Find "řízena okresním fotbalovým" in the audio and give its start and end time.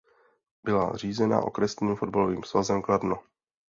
0.97-2.43